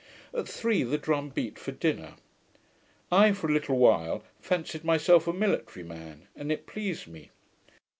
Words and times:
]At 0.33 0.47
three 0.49 0.81
the 0.81 0.97
drum 0.97 1.29
beat 1.29 1.59
for 1.59 1.71
dinner. 1.71 2.15
I, 3.11 3.33
for 3.33 3.47
a 3.47 3.53
little 3.53 3.77
while, 3.77 4.23
fancied 4.39 4.83
myself 4.83 5.27
a 5.27 5.31
military 5.31 5.85
man, 5.85 6.27
and 6.35 6.51
it 6.51 6.65
pleased 6.65 7.05
me. 7.07 7.29